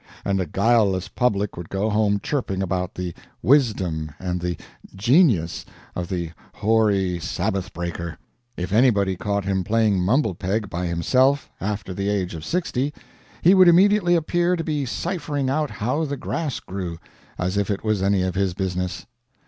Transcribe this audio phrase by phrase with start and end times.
[0.25, 3.13] And a guileless public would go home chirping about the
[3.43, 4.57] "wisdom" and the
[4.95, 5.63] "genius"
[5.95, 8.17] of the hoary Sabbath breaker.
[8.57, 12.95] If anybody caught him playing "mumblepeg" by himself, after the age of sixty,
[13.43, 16.97] he would immediately appear to be ciphering out how the grass grew
[17.37, 19.05] as if it was any of his business.